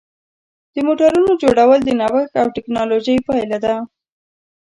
[0.73, 3.75] د موټرونو جوړول د نوښت او ټېکنالوژۍ پایله ده.